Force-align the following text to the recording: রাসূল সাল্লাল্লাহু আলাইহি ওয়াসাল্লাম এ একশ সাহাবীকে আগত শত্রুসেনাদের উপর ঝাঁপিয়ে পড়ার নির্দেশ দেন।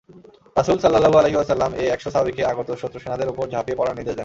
রাসূল 0.55 0.77
সাল্লাল্লাহু 0.79 1.17
আলাইহি 1.17 1.37
ওয়াসাল্লাম 1.37 1.71
এ 1.73 1.85
একশ 1.89 2.05
সাহাবীকে 2.07 2.43
আগত 2.45 2.69
শত্রুসেনাদের 2.81 3.31
উপর 3.33 3.45
ঝাঁপিয়ে 3.49 3.79
পড়ার 3.79 3.97
নির্দেশ 3.97 4.15
দেন। 4.15 4.19